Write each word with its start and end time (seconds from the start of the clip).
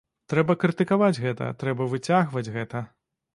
Трэба 0.31 0.53
крытыкаваць 0.63 1.21
гэта, 1.25 1.51
трэба 1.65 1.89
выцягваць 1.93 2.45
гэта. 2.57 2.83